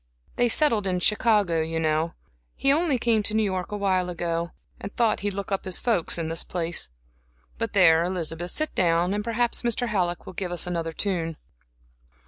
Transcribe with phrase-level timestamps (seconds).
[0.35, 2.15] They settled in Chicago, you know.
[2.55, 6.17] He only came to New York awhile ago, and thought he'd look up his folks
[6.17, 6.89] in this place.
[7.59, 9.89] But there, Elizabeth, sit down, and perhaps Mr.
[9.89, 11.37] Halleck will give us another tune."